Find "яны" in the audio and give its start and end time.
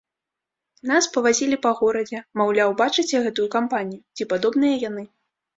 4.89-5.03